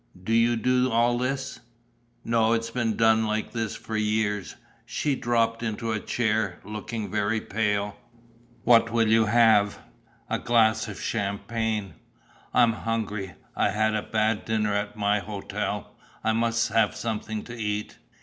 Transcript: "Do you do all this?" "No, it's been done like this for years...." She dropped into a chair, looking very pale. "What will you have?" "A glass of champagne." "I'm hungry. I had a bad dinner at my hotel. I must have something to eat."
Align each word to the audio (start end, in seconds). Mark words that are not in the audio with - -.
"Do 0.23 0.33
you 0.33 0.55
do 0.55 0.89
all 0.91 1.19
this?" 1.19 1.59
"No, 2.25 2.53
it's 2.53 2.71
been 2.71 2.97
done 2.97 3.27
like 3.27 3.51
this 3.51 3.75
for 3.75 3.95
years...." 3.95 4.55
She 4.83 5.15
dropped 5.15 5.61
into 5.61 5.91
a 5.91 5.99
chair, 5.99 6.59
looking 6.63 7.11
very 7.11 7.39
pale. 7.39 7.95
"What 8.63 8.91
will 8.91 9.07
you 9.07 9.25
have?" 9.27 9.77
"A 10.27 10.39
glass 10.39 10.87
of 10.87 10.99
champagne." 10.99 11.93
"I'm 12.51 12.73
hungry. 12.73 13.33
I 13.55 13.69
had 13.69 13.93
a 13.93 14.01
bad 14.01 14.43
dinner 14.43 14.73
at 14.73 14.97
my 14.97 15.19
hotel. 15.19 15.95
I 16.23 16.33
must 16.33 16.69
have 16.69 16.95
something 16.95 17.43
to 17.43 17.55
eat." 17.55 17.99